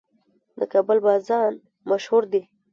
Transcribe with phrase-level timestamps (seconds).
[0.59, 1.53] د کابل بازان
[1.89, 2.41] مشهور دي